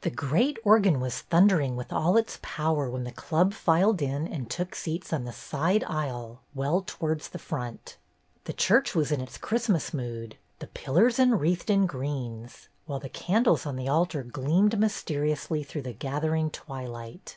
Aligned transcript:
The 0.00 0.10
great 0.10 0.58
organ 0.64 0.98
was 0.98 1.20
thundering 1.20 1.76
with 1.76 1.92
all 1.92 2.16
its 2.16 2.40
power 2.42 2.90
when 2.90 3.04
the 3.04 3.12
Club 3.12 3.54
filed 3.54 4.02
in 4.02 4.26
and 4.26 4.50
took 4.50 4.74
seats 4.74 5.12
on 5.12 5.22
the 5.22 5.32
side 5.32 5.84
aisle, 5.84 6.40
well 6.56 6.82
towards 6.84 7.28
the 7.28 7.38
front. 7.38 7.96
The 8.46 8.52
church 8.52 8.96
was 8.96 9.12
in 9.12 9.20
its 9.20 9.38
Christmas 9.38 9.94
mood, 9.94 10.36
the 10.58 10.66
pillars 10.66 11.20
enwreathed 11.20 11.70
in 11.70 11.86
greens, 11.86 12.68
while 12.86 12.98
the 12.98 13.08
candles 13.08 13.64
on 13.64 13.76
the 13.76 13.88
altar 13.88 14.24
gleamed 14.24 14.76
mysteriously 14.76 15.62
through 15.62 15.82
the 15.82 15.92
gather 15.92 16.34
ing 16.34 16.50
twilight. 16.50 17.36